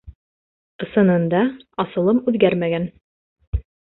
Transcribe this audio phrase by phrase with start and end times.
[0.85, 1.41] Ысынында
[1.85, 2.89] асылым үҙгәрмәгән.